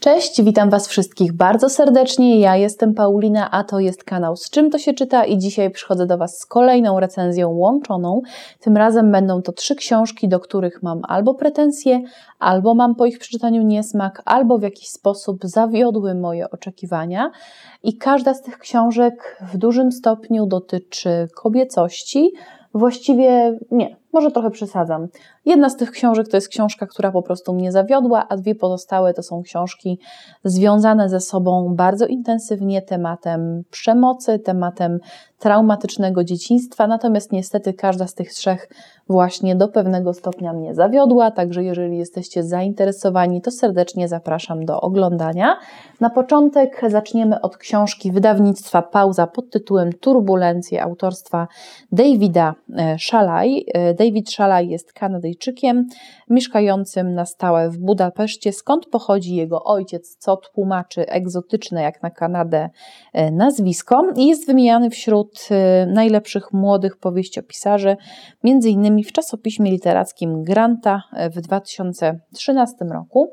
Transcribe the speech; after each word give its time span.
Cześć, 0.00 0.42
witam 0.42 0.70
Was 0.70 0.88
wszystkich 0.88 1.32
bardzo 1.32 1.68
serdecznie. 1.68 2.40
Ja 2.40 2.56
jestem 2.56 2.94
Paulina, 2.94 3.50
a 3.50 3.64
to 3.64 3.80
jest 3.80 4.04
kanał 4.04 4.36
Z 4.36 4.50
czym 4.50 4.70
to 4.70 4.78
się 4.78 4.94
czyta 4.94 5.24
i 5.24 5.38
dzisiaj 5.38 5.70
przychodzę 5.70 6.06
do 6.06 6.18
Was 6.18 6.38
z 6.38 6.46
kolejną 6.46 7.00
recenzją 7.00 7.50
łączoną. 7.50 8.20
Tym 8.60 8.76
razem 8.76 9.12
będą 9.12 9.42
to 9.42 9.52
trzy 9.52 9.74
książki, 9.74 10.28
do 10.28 10.40
których 10.40 10.82
mam 10.82 11.00
albo 11.08 11.34
pretensje, 11.34 12.00
albo 12.38 12.74
mam 12.74 12.94
po 12.94 13.06
ich 13.06 13.18
przeczytaniu 13.18 13.62
niesmak, 13.62 14.22
albo 14.24 14.58
w 14.58 14.62
jakiś 14.62 14.88
sposób 14.88 15.38
zawiodły 15.44 16.14
moje 16.14 16.50
oczekiwania. 16.50 17.30
I 17.82 17.96
każda 17.96 18.34
z 18.34 18.42
tych 18.42 18.58
książek 18.58 19.42
w 19.52 19.56
dużym 19.56 19.92
stopniu 19.92 20.46
dotyczy 20.46 21.28
kobiecości. 21.34 22.32
Właściwie 22.74 23.58
nie, 23.70 23.96
może 24.12 24.30
trochę 24.30 24.50
przesadzam. 24.50 25.08
Jedna 25.44 25.70
z 25.70 25.76
tych 25.76 25.90
książek 25.90 26.28
to 26.28 26.36
jest 26.36 26.48
książka, 26.48 26.86
która 26.86 27.12
po 27.12 27.22
prostu 27.22 27.54
mnie 27.54 27.72
zawiodła, 27.72 28.26
a 28.28 28.36
dwie 28.36 28.54
pozostałe 28.54 29.14
to 29.14 29.22
są 29.22 29.42
książki 29.42 29.98
związane 30.44 31.08
ze 31.08 31.20
sobą 31.20 31.74
bardzo 31.74 32.06
intensywnie 32.06 32.82
tematem 32.82 33.62
przemocy, 33.70 34.38
tematem 34.38 34.98
traumatycznego 35.38 36.24
dzieciństwa. 36.24 36.86
Natomiast 36.86 37.32
niestety 37.32 37.74
każda 37.74 38.06
z 38.06 38.14
tych 38.14 38.32
trzech 38.32 38.68
właśnie 39.10 39.56
do 39.56 39.68
pewnego 39.68 40.14
stopnia 40.14 40.52
mnie 40.52 40.74
zawiodła, 40.74 41.30
także 41.30 41.64
jeżeli 41.64 41.98
jesteście 41.98 42.42
zainteresowani, 42.42 43.42
to 43.42 43.50
serdecznie 43.50 44.08
zapraszam 44.08 44.64
do 44.64 44.80
oglądania. 44.80 45.56
Na 46.00 46.10
początek 46.10 46.80
zaczniemy 46.88 47.40
od 47.40 47.56
książki 47.56 48.12
wydawnictwa 48.12 48.82
Pauza 48.82 49.26
pod 49.26 49.50
tytułem 49.50 49.92
Turbulencje 49.92 50.82
autorstwa 50.82 51.48
Davida 51.92 52.54
e, 52.78 52.98
Szalaj. 52.98 53.64
E, 53.74 53.94
David 53.94 54.30
Szalaj 54.30 54.68
jest 54.68 54.92
Kanadyjczykiem 54.92 55.86
mieszkającym 56.30 57.14
na 57.14 57.24
stałe 57.24 57.70
w 57.70 57.78
Budapeszcie, 57.78 58.52
skąd 58.52 58.86
pochodzi 58.86 59.34
jego 59.34 59.64
ojciec, 59.64 60.16
co 60.16 60.36
tłumaczy 60.36 61.08
egzotyczne 61.08 61.82
jak 61.82 62.02
na 62.02 62.10
Kanadę 62.10 62.70
e, 63.12 63.30
nazwisko 63.30 64.02
i 64.16 64.26
jest 64.26 64.46
wymieniany 64.46 64.90
wśród 64.90 65.48
najlepszych 65.86 66.52
młodych 66.52 66.96
powieściopisarzy, 66.96 67.96
między 68.44 68.70
innymi 68.70 68.99
w 69.04 69.12
czasopiśmie 69.12 69.70
literackim 69.70 70.44
Granta 70.44 71.02
w 71.30 71.40
2013 71.40 72.84
roku. 72.84 73.32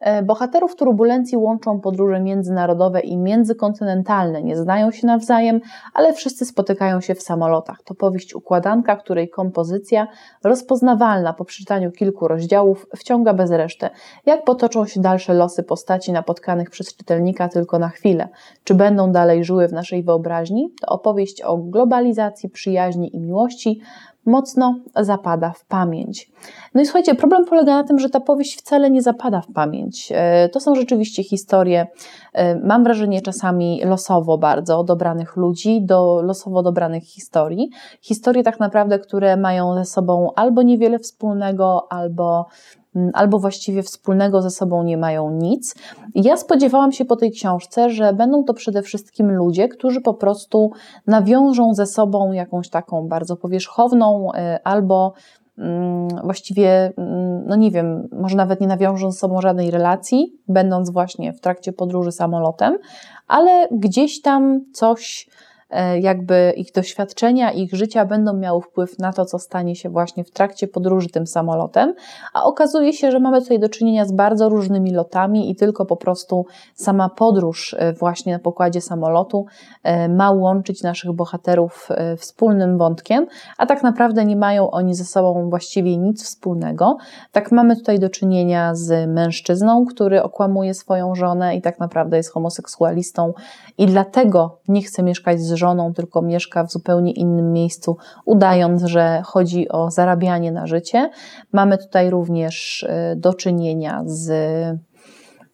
E, 0.00 0.22
bohaterów 0.22 0.76
turbulencji 0.76 1.38
łączą 1.38 1.80
podróże 1.80 2.20
międzynarodowe 2.20 3.00
i 3.00 3.16
międzykontynentalne. 3.16 4.42
Nie 4.42 4.56
znają 4.56 4.90
się 4.90 5.06
nawzajem, 5.06 5.60
ale 5.94 6.12
wszyscy 6.12 6.44
spotykają 6.44 7.00
się 7.00 7.14
w 7.14 7.22
samolotach. 7.22 7.82
To 7.84 7.94
powieść 7.94 8.34
układanka, 8.34 8.96
której 8.96 9.30
kompozycja, 9.30 10.08
rozpoznawalna 10.44 11.32
po 11.32 11.44
przeczytaniu 11.44 11.90
kilku 11.90 12.28
rozdziałów, 12.28 12.86
wciąga 12.96 13.34
bez 13.34 13.50
reszty. 13.50 13.88
Jak 14.26 14.44
potoczą 14.44 14.86
się 14.86 15.00
dalsze 15.00 15.34
losy 15.34 15.62
postaci 15.62 16.12
napotkanych 16.12 16.70
przez 16.70 16.96
czytelnika 16.96 17.48
tylko 17.48 17.78
na 17.78 17.88
chwilę? 17.88 18.28
Czy 18.64 18.74
będą 18.74 19.12
dalej 19.12 19.44
żyły 19.44 19.68
w 19.68 19.72
naszej 19.72 20.02
wyobraźni? 20.02 20.72
To 20.80 20.86
opowieść 20.86 21.42
o 21.42 21.56
globalizacji, 21.56 22.48
przyjaźni 22.48 23.16
i 23.16 23.20
miłości, 23.20 23.80
mocno 24.28 24.74
zapada 24.96 25.50
w 25.50 25.64
pamięć. 25.64 26.30
No 26.74 26.80
i 26.80 26.86
słuchajcie, 26.86 27.14
problem 27.14 27.44
polega 27.44 27.74
na 27.74 27.84
tym, 27.84 27.98
że 27.98 28.10
ta 28.10 28.20
powieść 28.20 28.58
wcale 28.58 28.90
nie 28.90 29.02
zapada 29.02 29.40
w 29.40 29.52
pamięć. 29.52 30.12
E, 30.14 30.48
to 30.48 30.60
są 30.60 30.74
rzeczywiście 30.74 31.24
historie, 31.24 31.86
e, 32.32 32.54
mam 32.54 32.84
wrażenie 32.84 33.22
czasami 33.22 33.80
losowo 33.84 34.38
bardzo 34.38 34.84
dobranych 34.84 35.36
ludzi, 35.36 35.82
do 35.82 36.22
losowo 36.22 36.62
dobranych 36.62 37.04
historii. 37.04 37.70
Historie 38.00 38.42
tak 38.42 38.60
naprawdę, 38.60 38.98
które 38.98 39.36
mają 39.36 39.74
ze 39.74 39.84
sobą 39.84 40.30
albo 40.36 40.62
niewiele 40.62 40.98
wspólnego, 40.98 41.92
albo 41.92 42.46
albo 43.12 43.38
właściwie 43.38 43.82
wspólnego 43.82 44.42
ze 44.42 44.50
sobą 44.50 44.82
nie 44.82 44.96
mają 44.96 45.30
nic. 45.30 45.74
Ja 46.14 46.36
spodziewałam 46.36 46.92
się 46.92 47.04
po 47.04 47.16
tej 47.16 47.30
książce, 47.30 47.90
że 47.90 48.12
będą 48.12 48.44
to 48.44 48.54
przede 48.54 48.82
wszystkim 48.82 49.30
ludzie, 49.30 49.68
którzy 49.68 50.00
po 50.00 50.14
prostu 50.14 50.70
nawiążą 51.06 51.74
ze 51.74 51.86
sobą 51.86 52.32
jakąś 52.32 52.68
taką 52.70 53.08
bardzo 53.08 53.36
powierzchowną 53.36 54.30
y, 54.32 54.62
albo 54.64 55.12
mm, 55.58 56.08
właściwie, 56.24 56.92
mm, 56.96 57.46
no 57.46 57.56
nie 57.56 57.70
wiem, 57.70 58.08
może 58.12 58.36
nawet 58.36 58.60
nie 58.60 58.66
nawiążą 58.66 59.10
ze 59.10 59.18
sobą 59.18 59.40
żadnej 59.40 59.70
relacji, 59.70 60.32
będąc 60.48 60.90
właśnie 60.90 61.32
w 61.32 61.40
trakcie 61.40 61.72
podróży 61.72 62.12
samolotem, 62.12 62.78
ale 63.26 63.68
gdzieś 63.70 64.20
tam 64.20 64.60
coś 64.72 65.28
E, 65.28 65.57
jakby 66.00 66.52
ich 66.56 66.72
doświadczenia, 66.72 67.52
ich 67.52 67.74
życia 67.74 68.04
będą 68.04 68.32
miały 68.32 68.62
wpływ 68.62 68.98
na 68.98 69.12
to, 69.12 69.24
co 69.24 69.38
stanie 69.38 69.76
się 69.76 69.90
właśnie 69.90 70.24
w 70.24 70.30
trakcie 70.30 70.68
podróży 70.68 71.08
tym 71.08 71.26
samolotem, 71.26 71.94
a 72.34 72.44
okazuje 72.44 72.92
się, 72.92 73.10
że 73.10 73.20
mamy 73.20 73.42
tutaj 73.42 73.58
do 73.58 73.68
czynienia 73.68 74.04
z 74.04 74.12
bardzo 74.12 74.48
różnymi 74.48 74.90
lotami 74.90 75.50
i 75.50 75.56
tylko 75.56 75.86
po 75.86 75.96
prostu 75.96 76.46
sama 76.74 77.08
podróż 77.08 77.76
e, 77.78 77.92
właśnie 77.92 78.32
na 78.32 78.38
pokładzie 78.38 78.80
samolotu 78.80 79.46
e, 79.82 80.08
ma 80.08 80.30
łączyć 80.30 80.82
naszych 80.82 81.12
bohaterów 81.12 81.88
wspólnym 82.16 82.78
wątkiem, 82.78 83.26
a 83.58 83.66
tak 83.66 83.82
naprawdę 83.82 84.24
nie 84.24 84.36
mają 84.36 84.70
oni 84.70 84.94
ze 84.94 85.04
sobą 85.04 85.50
właściwie 85.50 85.96
nic 85.96 86.24
wspólnego. 86.24 86.96
Tak 87.32 87.52
mamy 87.52 87.76
tutaj 87.76 87.98
do 87.98 88.10
czynienia 88.10 88.74
z 88.74 89.08
mężczyzną, 89.08 89.86
który 89.86 90.22
okłamuje 90.22 90.74
swoją 90.74 91.14
żonę 91.14 91.56
i 91.56 91.62
tak 91.62 91.80
naprawdę 91.80 92.16
jest 92.16 92.32
homoseksualistą 92.32 93.32
i 93.78 93.86
dlatego 93.86 94.58
nie 94.68 94.82
chce 94.82 95.02
mieszkać 95.02 95.40
z 95.40 95.57
żoną, 95.58 95.94
tylko 95.94 96.22
mieszka 96.22 96.64
w 96.64 96.72
zupełnie 96.72 97.12
innym 97.12 97.52
miejscu, 97.52 97.96
udając, 98.24 98.82
że 98.82 99.22
chodzi 99.24 99.68
o 99.68 99.90
zarabianie 99.90 100.52
na 100.52 100.66
życie. 100.66 101.10
Mamy 101.52 101.78
tutaj 101.78 102.10
również 102.10 102.82
y, 102.82 103.16
do 103.16 103.34
czynienia 103.34 104.02
z 104.06 104.30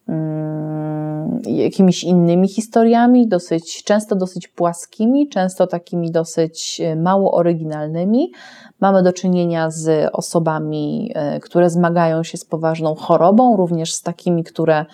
mm, 0.07 1.41
jakimiś 1.45 2.03
innymi 2.03 2.47
historiami, 2.47 3.27
dosyć, 3.27 3.83
często 3.83 4.15
dosyć 4.15 4.47
płaskimi, 4.47 5.29
często 5.29 5.67
takimi 5.67 6.11
dosyć 6.11 6.81
y, 6.81 6.95
mało 6.95 7.31
oryginalnymi. 7.31 8.31
Mamy 8.79 9.03
do 9.03 9.13
czynienia 9.13 9.69
z 9.71 10.09
osobami, 10.13 11.11
y, 11.35 11.39
które 11.39 11.69
zmagają 11.69 12.23
się 12.23 12.37
z 12.37 12.45
poważną 12.45 12.95
chorobą, 12.95 13.57
również 13.57 13.93
z 13.93 14.01
takimi, 14.01 14.43
które 14.43 14.85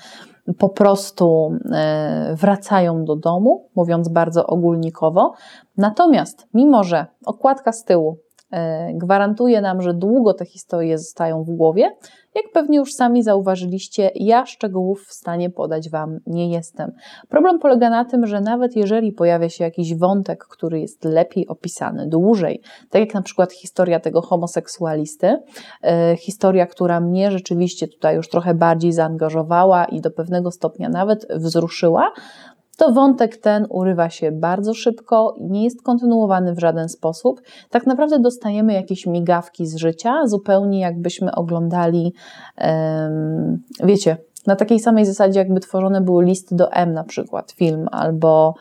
po 0.54 0.70
prostu 0.70 1.58
e, 1.72 2.36
wracają 2.36 3.06
do 3.06 3.16
domu, 3.16 3.70
mówiąc 3.76 4.10
bardzo 4.10 4.48
ogólnikowo. 4.48 5.34
Natomiast, 5.78 6.48
mimo 6.54 6.84
że 6.84 7.06
okładka 7.26 7.72
z 7.72 7.84
tyłu 7.84 8.18
E, 8.52 8.94
gwarantuje 8.94 9.62
nam, 9.62 9.82
że 9.82 9.94
długo 9.94 10.34
te 10.34 10.46
historie 10.46 10.98
zostają 10.98 11.44
w 11.44 11.50
głowie. 11.50 11.92
Jak 12.36 12.46
pewnie 12.54 12.78
już 12.78 12.94
sami 12.94 13.24
zauważyliście, 13.24 14.12
ja 14.16 14.46
szczegółów 14.46 15.06
w 15.08 15.14
stanie 15.14 15.50
podać 15.50 15.90
Wam 15.90 16.20
nie 16.28 16.52
jestem. 16.52 16.92
Problem 17.30 17.60
polega 17.60 17.90
na 17.90 18.06
tym, 18.06 18.28
że 18.28 18.42
nawet 18.42 18.76
jeżeli 18.76 19.12
pojawia 19.12 19.50
się 19.50 19.64
jakiś 19.64 19.96
wątek, 19.96 20.46
który 20.46 20.80
jest 20.80 21.06
lepiej 21.06 21.48
opisany, 21.48 22.08
dłużej, 22.08 22.62
tak 22.90 23.00
jak 23.00 23.14
na 23.14 23.22
przykład 23.22 23.54
historia 23.54 24.00
tego 24.00 24.22
homoseksualisty, 24.22 25.38
e, 25.84 26.16
historia, 26.16 26.66
która 26.66 27.00
mnie 27.00 27.32
rzeczywiście 27.32 27.88
tutaj 27.88 28.16
już 28.16 28.30
trochę 28.30 28.54
bardziej 28.54 28.92
zaangażowała 28.92 29.86
i 29.86 30.02
do 30.02 30.12
pewnego 30.12 30.52
stopnia 30.52 30.90
nawet 30.90 31.28
wzruszyła, 31.36 32.12
to 32.82 32.92
wątek 32.92 33.38
ten 33.38 33.68
urywa 33.70 34.10
się 34.10 34.32
bardzo 34.32 34.74
szybko 34.74 35.34
i 35.38 35.44
nie 35.52 35.64
jest 35.64 35.82
kontynuowany 35.82 36.54
w 36.54 36.60
żaden 36.60 36.90
sposób. 36.90 37.42
Tak 37.70 37.88
naprawdę 37.88 38.20
dostajemy 38.20 38.74
jakieś 38.74 39.06
migawki 39.06 39.68
z 39.68 39.76
życia, 39.76 40.28
zupełnie 40.28 40.80
jakbyśmy 40.80 41.36
oglądali, 41.36 42.14
wiecie, 43.84 44.18
na 44.48 44.56
takiej 44.56 44.80
samej 44.80 45.06
zasadzie, 45.06 45.40
jakby 45.40 45.60
tworzone 45.60 46.02
były 46.02 46.26
listy 46.26 46.56
do 46.56 46.72
M, 46.72 46.94
na 46.94 47.04
przykład 47.04 47.52
film, 47.52 47.88
albo 47.92 48.56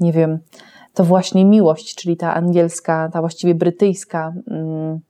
nie 0.00 0.12
wiem, 0.12 0.38
to 0.94 1.04
właśnie 1.04 1.44
miłość, 1.44 1.94
czyli 1.94 2.16
ta 2.16 2.34
angielska, 2.34 3.08
ta 3.12 3.20
właściwie 3.20 3.54
brytyjska. 3.54 4.32
Um, 4.46 5.00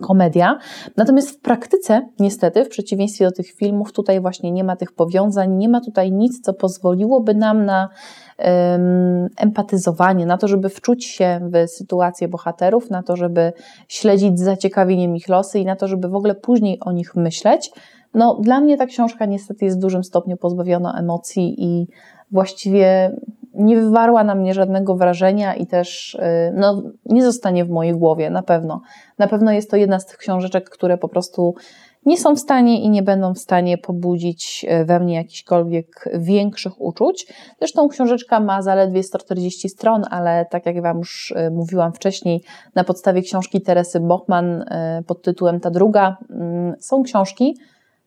komedia. 0.00 0.58
Natomiast 0.96 1.30
w 1.30 1.40
praktyce, 1.40 2.08
niestety, 2.20 2.64
w 2.64 2.68
przeciwieństwie 2.68 3.24
do 3.24 3.32
tych 3.32 3.50
filmów, 3.50 3.92
tutaj 3.92 4.20
właśnie 4.20 4.52
nie 4.52 4.64
ma 4.64 4.76
tych 4.76 4.92
powiązań, 4.92 5.56
nie 5.56 5.68
ma 5.68 5.80
tutaj 5.80 6.12
nic, 6.12 6.40
co 6.40 6.54
pozwoliłoby 6.54 7.34
nam 7.34 7.64
na 7.64 7.88
um, 8.38 9.28
empatyzowanie, 9.36 10.26
na 10.26 10.38
to, 10.38 10.48
żeby 10.48 10.68
wczuć 10.68 11.04
się 11.04 11.40
w 11.52 11.70
sytuację 11.70 12.28
bohaterów, 12.28 12.90
na 12.90 13.02
to, 13.02 13.16
żeby 13.16 13.52
śledzić 13.88 14.38
z 14.38 14.42
zaciekawieniem 14.42 15.16
ich 15.16 15.28
losy 15.28 15.58
i 15.58 15.64
na 15.64 15.76
to, 15.76 15.88
żeby 15.88 16.08
w 16.08 16.14
ogóle 16.14 16.34
później 16.34 16.80
o 16.80 16.92
nich 16.92 17.16
myśleć. 17.16 17.70
No, 18.14 18.34
dla 18.34 18.60
mnie 18.60 18.76
ta 18.76 18.86
książka 18.86 19.26
niestety 19.26 19.64
jest 19.64 19.76
w 19.76 19.80
dużym 19.80 20.04
stopniu 20.04 20.36
pozbawiona 20.36 20.98
emocji 20.98 21.64
i 21.64 21.86
właściwie 22.30 23.16
nie 23.54 23.76
wywarła 23.76 24.24
na 24.24 24.34
mnie 24.34 24.54
żadnego 24.54 24.96
wrażenia 24.96 25.54
i 25.54 25.66
też 25.66 26.14
y, 26.14 26.52
no, 26.54 26.82
nie 27.06 27.24
zostanie 27.24 27.64
w 27.64 27.70
mojej 27.70 27.94
głowie, 27.94 28.30
na 28.30 28.42
pewno. 28.42 28.80
Na 29.18 29.28
pewno 29.28 29.52
jest 29.52 29.70
to 29.70 29.76
jedna 29.76 30.00
z 30.00 30.06
tych 30.06 30.16
książeczek, 30.16 30.70
które 30.70 30.98
po 30.98 31.08
prostu 31.08 31.54
nie 32.06 32.18
są 32.18 32.34
w 32.34 32.38
stanie 32.38 32.80
i 32.82 32.90
nie 32.90 33.02
będą 33.02 33.34
w 33.34 33.38
stanie 33.38 33.78
pobudzić 33.78 34.66
y, 34.82 34.84
we 34.84 35.00
mnie 35.00 35.14
jakichkolwiek 35.14 36.08
większych 36.14 36.80
uczuć. 36.80 37.26
Zresztą 37.58 37.88
książeczka 37.88 38.40
ma 38.40 38.62
zaledwie 38.62 39.02
140 39.02 39.68
stron, 39.68 40.02
ale 40.10 40.46
tak 40.50 40.66
jak 40.66 40.82
Wam 40.82 40.98
już 40.98 41.30
y, 41.30 41.50
mówiłam 41.50 41.92
wcześniej, 41.92 42.42
na 42.74 42.84
podstawie 42.84 43.22
książki 43.22 43.60
Teresy 43.60 44.00
Bochman 44.00 44.64
pod 45.06 45.22
tytułem 45.22 45.60
Ta 45.60 45.70
druga, 45.70 46.16
mm, 46.30 46.74
są 46.80 47.02
książki, 47.02 47.54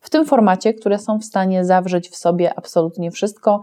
w 0.02 0.10
tym 0.10 0.26
formacie, 0.26 0.74
które 0.74 1.00
są 1.00 1.20
w 1.20 1.24
stanie 1.24 1.66
zawrzeć 1.66 2.10
w 2.10 2.16
sobie 2.16 2.58
absolutnie 2.58 3.12
wszystko. 3.12 3.62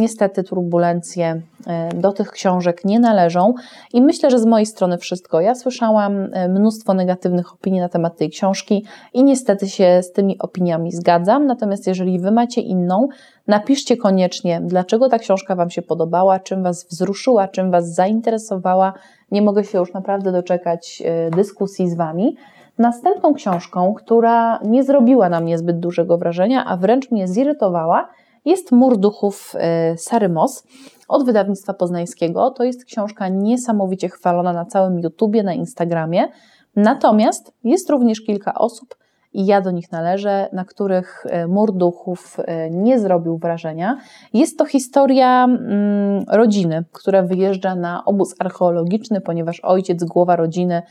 Niestety 0.00 0.44
turbulencje 0.44 1.42
e, 1.66 1.88
do 1.94 2.12
tych 2.12 2.30
książek 2.30 2.84
nie 2.84 3.00
należą 3.00 3.54
i 3.92 4.02
myślę, 4.02 4.30
że 4.30 4.38
z 4.38 4.46
mojej 4.46 4.66
strony 4.66 4.98
wszystko. 4.98 5.40
Ja 5.40 5.54
słyszałam 5.54 6.28
e, 6.32 6.48
mnóstwo 6.48 6.94
negatywnych 6.94 7.52
opinii 7.52 7.80
na 7.80 7.88
temat 7.88 8.16
tej 8.16 8.30
książki 8.30 8.84
i 9.14 9.24
niestety 9.24 9.68
się 9.68 10.02
z 10.02 10.12
tymi 10.12 10.38
opiniami 10.38 10.92
zgadzam. 10.92 11.46
Natomiast 11.46 11.86
jeżeli 11.86 12.20
Wy 12.20 12.30
macie 12.30 12.60
inną, 12.60 13.08
napiszcie 13.46 13.96
koniecznie, 13.96 14.60
dlaczego 14.64 15.08
ta 15.08 15.18
książka 15.18 15.54
Wam 15.54 15.70
się 15.70 15.82
podobała, 15.82 16.38
czym 16.38 16.62
Was 16.62 16.86
wzruszyła, 16.90 17.48
czym 17.48 17.70
Was 17.70 17.94
zainteresowała. 17.94 18.92
Nie 19.30 19.42
mogę 19.42 19.64
się 19.64 19.78
już 19.78 19.92
naprawdę 19.92 20.32
doczekać 20.32 21.02
e, 21.04 21.30
dyskusji 21.30 21.90
z 21.90 21.94
Wami. 21.94 22.36
Następną 22.78 23.34
książką, 23.34 23.94
która 23.94 24.58
nie 24.64 24.84
zrobiła 24.84 25.28
na 25.28 25.40
mnie 25.40 25.58
zbyt 25.58 25.80
dużego 25.80 26.18
wrażenia, 26.18 26.64
a 26.64 26.76
wręcz 26.76 27.10
mnie 27.10 27.28
zirytowała, 27.28 28.08
jest 28.44 28.72
Mur 28.72 28.96
Duchów 28.98 29.52
e, 29.54 29.98
Sary 29.98 30.28
Moss 30.28 30.64
od 31.08 31.24
wydawnictwa 31.24 31.74
poznańskiego. 31.74 32.50
To 32.50 32.64
jest 32.64 32.84
książka 32.84 33.28
niesamowicie 33.28 34.08
chwalona 34.08 34.52
na 34.52 34.64
całym 34.64 34.98
YouTubie, 34.98 35.42
na 35.42 35.54
Instagramie. 35.54 36.28
Natomiast 36.76 37.52
jest 37.64 37.90
również 37.90 38.20
kilka 38.20 38.54
osób, 38.54 38.94
i 39.32 39.46
ja 39.46 39.60
do 39.60 39.70
nich 39.70 39.92
należę, 39.92 40.48
na 40.52 40.64
których 40.64 41.26
e, 41.26 41.46
mur 41.46 41.72
duchów 41.72 42.36
e, 42.38 42.70
nie 42.70 42.98
zrobił 42.98 43.38
wrażenia. 43.38 43.98
Jest 44.32 44.58
to 44.58 44.64
historia 44.64 45.44
mm, 45.44 46.24
rodziny, 46.28 46.84
która 46.92 47.22
wyjeżdża 47.22 47.74
na 47.74 48.04
obóz 48.04 48.34
archeologiczny, 48.38 49.20
ponieważ 49.20 49.60
ojciec, 49.60 50.04
głowa 50.04 50.36
rodziny, 50.36 50.82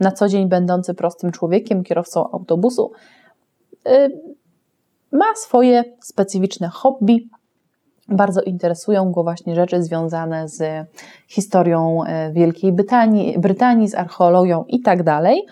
na 0.00 0.12
co 0.12 0.28
dzień 0.28 0.48
będący 0.48 0.94
prostym 0.94 1.30
człowiekiem, 1.30 1.84
kierowcą 1.84 2.30
autobusu, 2.32 2.92
ma 5.12 5.24
swoje 5.36 5.84
specyficzne 6.00 6.68
hobby. 6.68 7.28
Bardzo 8.08 8.40
interesują 8.42 9.12
go 9.12 9.22
właśnie 9.22 9.54
rzeczy 9.54 9.82
związane 9.82 10.48
z 10.48 10.86
historią 11.28 12.04
e, 12.04 12.32
Wielkiej 12.32 12.72
Brytanii, 12.72 13.38
Brytanii 13.38 13.88
z 13.88 13.94
archeologią 13.94 14.64
i 14.68 14.80
tak 14.80 15.02
dalej. 15.02 15.46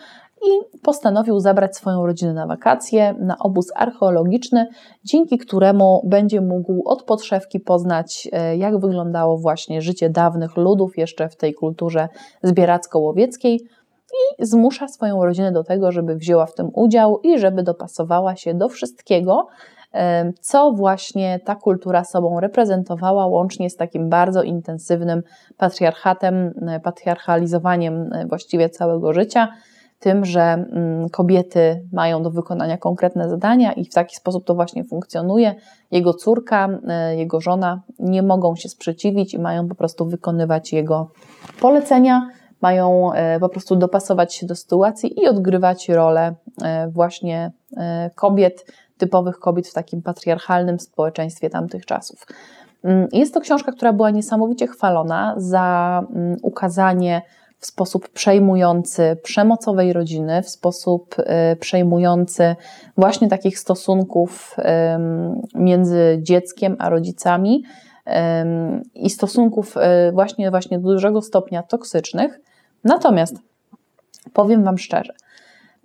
I 0.46 0.78
postanowił 0.82 1.40
zabrać 1.40 1.76
swoją 1.76 2.06
rodzinę 2.06 2.32
na 2.32 2.46
wakacje, 2.46 3.14
na 3.18 3.38
obóz 3.38 3.66
archeologiczny, 3.74 4.66
dzięki 5.04 5.38
któremu 5.38 6.02
będzie 6.04 6.40
mógł 6.40 6.88
od 6.88 7.02
podszewki 7.02 7.60
poznać, 7.60 8.28
e, 8.32 8.56
jak 8.56 8.78
wyglądało 8.78 9.38
właśnie 9.38 9.82
życie 9.82 10.10
dawnych 10.10 10.56
ludów 10.56 10.98
jeszcze 10.98 11.28
w 11.28 11.36
tej 11.36 11.54
kulturze 11.54 12.08
zbieracko-łowieckiej 12.42 13.60
i 14.12 14.46
zmusza 14.46 14.88
swoją 14.88 15.24
rodzinę 15.24 15.52
do 15.52 15.64
tego, 15.64 15.92
żeby 15.92 16.16
wzięła 16.16 16.46
w 16.46 16.54
tym 16.54 16.70
udział 16.74 17.20
i 17.20 17.38
żeby 17.38 17.62
dopasowała 17.62 18.36
się 18.36 18.54
do 18.54 18.68
wszystkiego, 18.68 19.46
co 20.40 20.72
właśnie 20.72 21.40
ta 21.44 21.54
kultura 21.54 22.04
sobą 22.04 22.40
reprezentowała, 22.40 23.26
łącznie 23.26 23.70
z 23.70 23.76
takim 23.76 24.08
bardzo 24.08 24.42
intensywnym 24.42 25.22
patriarchatem, 25.56 26.54
e, 26.68 26.80
patriarchalizowaniem 26.80 28.12
e, 28.12 28.26
właściwie 28.26 28.70
całego 28.70 29.12
życia, 29.12 29.48
tym, 29.98 30.24
że 30.24 30.40
mm, 30.40 31.08
kobiety 31.08 31.88
mają 31.92 32.22
do 32.22 32.30
wykonania 32.30 32.78
konkretne 32.78 33.28
zadania 33.28 33.72
i 33.72 33.84
w 33.84 33.94
taki 33.94 34.16
sposób 34.16 34.44
to 34.44 34.54
właśnie 34.54 34.84
funkcjonuje. 34.84 35.54
Jego 35.90 36.14
córka, 36.14 36.68
e, 36.88 37.16
jego 37.16 37.40
żona 37.40 37.82
nie 37.98 38.22
mogą 38.22 38.56
się 38.56 38.68
sprzeciwić 38.68 39.34
i 39.34 39.38
mają 39.38 39.68
po 39.68 39.74
prostu 39.74 40.06
wykonywać 40.06 40.72
jego 40.72 41.10
polecenia 41.60 42.28
mają 42.60 43.12
e, 43.12 43.40
po 43.40 43.48
prostu 43.48 43.76
dopasować 43.76 44.34
się 44.34 44.46
do 44.46 44.54
sytuacji 44.54 45.20
i 45.20 45.28
odgrywać 45.28 45.88
rolę 45.88 46.34
e, 46.62 46.88
właśnie 46.88 47.52
e, 47.76 48.10
kobiet, 48.14 48.72
typowych 48.98 49.38
kobiet 49.38 49.68
w 49.68 49.72
takim 49.72 50.02
patriarchalnym 50.02 50.80
społeczeństwie 50.80 51.50
tamtych 51.50 51.86
czasów. 51.86 52.26
Mm, 52.84 53.08
jest 53.12 53.34
to 53.34 53.40
książka, 53.40 53.72
która 53.72 53.92
była 53.92 54.10
niesamowicie 54.10 54.66
chwalona 54.66 55.34
za 55.36 56.02
mm, 56.10 56.36
ukazanie 56.42 57.22
w 57.58 57.66
sposób 57.66 58.08
przejmujący 58.08 59.16
przemocowej 59.22 59.92
rodziny, 59.92 60.42
w 60.42 60.48
sposób 60.48 61.16
przejmujący 61.60 62.56
właśnie 62.96 63.28
takich 63.28 63.58
stosunków 63.58 64.56
między 65.54 66.18
dzieckiem 66.22 66.76
a 66.78 66.88
rodzicami 66.88 67.62
i 68.94 69.10
stosunków 69.10 69.74
właśnie, 70.12 70.50
właśnie 70.50 70.78
do 70.78 70.88
dużego 70.88 71.22
stopnia 71.22 71.62
toksycznych. 71.62 72.40
Natomiast 72.86 73.36
powiem 74.32 74.64
Wam 74.64 74.78
szczerze, 74.78 75.12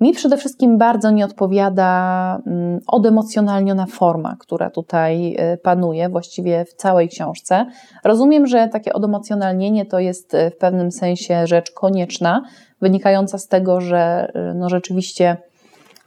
mi 0.01 0.13
przede 0.13 0.38
wszystkim 0.38 0.77
bardzo 0.77 1.12
nie 1.12 1.25
odpowiada 1.25 2.42
mm, 2.48 2.80
odemocjonalniona 2.88 3.86
forma, 3.86 4.36
która 4.39 4.69
tutaj 4.69 5.36
y, 5.53 5.57
panuje 5.57 6.09
właściwie 6.09 6.65
w 6.65 6.74
całej 6.74 7.09
książce. 7.09 7.65
Rozumiem, 8.03 8.48
że 8.48 8.68
takie 8.68 8.94
odemocjonalnienie 8.94 9.86
to 9.86 10.00
jest 10.00 10.33
y, 10.33 10.50
w 10.50 10.57
pewnym 10.57 10.92
sensie 10.92 11.48
rzecz 11.48 11.71
konieczna, 11.71 12.44
wynikająca 12.81 13.38
z 13.38 13.48
tego, 13.48 13.81
że 13.81 14.31
y, 14.51 14.53
no 14.53 14.69
rzeczywiście 14.69 15.38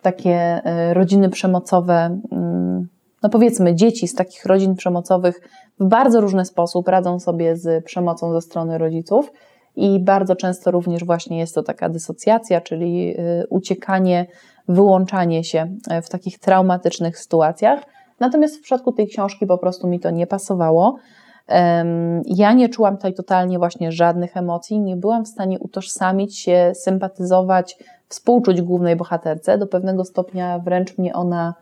takie 0.03 0.63
rodziny 0.93 1.29
przemocowe, 1.31 2.19
mm, 2.33 2.89
no 3.23 3.29
powiedzmy 3.29 3.75
dzieci 3.75 4.09
z 4.09 4.15
takich 4.15 4.47
rodzin 4.47 4.75
przemocowych 4.75 5.41
w 5.81 5.85
bardzo 5.85 6.21
różny 6.21 6.45
sposób 6.45 6.89
radzą 6.89 7.21
sobie 7.21 7.57
z 7.57 7.85
przemocą 7.85 8.33
ze 8.33 8.41
strony 8.41 8.79
rodziców 8.79 9.33
i 9.77 10.01
bardzo 10.01 10.37
często 10.37 10.71
również 10.71 11.05
właśnie 11.05 11.39
jest 11.39 11.55
to 11.55 11.63
taka 11.63 11.89
dysocjacja, 11.89 12.61
czyli 12.61 13.15
y, 13.19 13.47
uciekanie, 13.49 14.27
wyłączanie 14.69 15.45
się 15.45 15.77
e, 15.91 16.03
w 16.03 16.09
takich 16.09 16.39
traumatycznych 16.39 17.19
sytuacjach. 17.19 17.81
Natomiast 18.21 18.57
w 18.57 18.63
przypadku 18.63 18.93
tej 18.93 19.07
książki 19.07 19.47
po 19.47 19.59
prostu 19.59 19.89
mi 19.89 20.01
to 20.01 20.11
nie 20.11 20.27
pasowało. 20.27 20.97
Ja 22.27 22.53
nie 22.53 22.69
czułam 22.69 22.97
tutaj 22.97 23.15
totalnie 23.15 23.59
właśnie 23.59 23.93
żadnych 23.93 24.37
emocji, 24.37 24.81
nie 24.81 24.97
byłam 24.97 25.25
w 25.25 25.29
stanie 25.29 25.59
utożsamić 25.59 26.39
się, 26.39 26.73
sympatyzować, 26.75 27.79
współczuć 28.09 28.63
głównej 28.63 28.97
bohaterce. 28.97 29.59
Do 29.59 29.67
pewnego 29.67 30.05
stopnia 30.05 30.59
wręcz 30.59 30.99
mnie 30.99 31.15
ona 31.15 31.55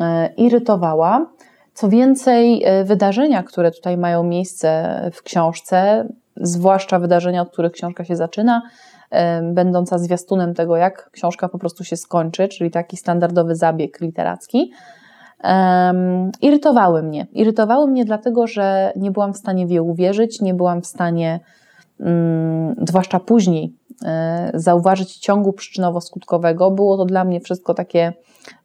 e, 0.00 0.28
irytowała. 0.36 1.26
Co 1.74 1.88
więcej, 1.88 2.62
e, 2.64 2.84
wydarzenia, 2.84 3.42
które 3.42 3.70
tutaj 3.70 3.96
mają 3.96 4.22
miejsce 4.22 5.00
w 5.14 5.22
książce, 5.22 6.08
zwłaszcza 6.36 6.98
wydarzenia, 6.98 7.42
od 7.42 7.50
których 7.50 7.72
książka 7.72 8.04
się 8.04 8.16
zaczyna, 8.16 8.62
będąca 9.42 9.98
zwiastunem 9.98 10.54
tego, 10.54 10.76
jak 10.76 11.10
książka 11.10 11.48
po 11.48 11.58
prostu 11.58 11.84
się 11.84 11.96
skończy, 11.96 12.48
czyli 12.48 12.70
taki 12.70 12.96
standardowy 12.96 13.56
zabieg 13.56 14.00
literacki, 14.00 14.72
um, 15.44 16.30
irytowały 16.42 17.02
mnie. 17.02 17.26
Irytowały 17.32 17.90
mnie 17.90 18.04
dlatego, 18.04 18.46
że 18.46 18.92
nie 18.96 19.10
byłam 19.10 19.32
w 19.32 19.36
stanie 19.36 19.66
w 19.66 19.70
je 19.70 19.82
uwierzyć, 19.82 20.40
nie 20.40 20.54
byłam 20.54 20.82
w 20.82 20.86
stanie, 20.86 21.40
um, 22.00 22.74
zwłaszcza 22.88 23.20
później, 23.20 23.74
e, 24.04 24.50
zauważyć 24.54 25.18
ciągu 25.18 25.50
przyczynowo-skutkowego. 25.52 26.74
Było 26.74 26.96
to 26.96 27.04
dla 27.04 27.24
mnie 27.24 27.40
wszystko 27.40 27.74
takie 27.74 28.12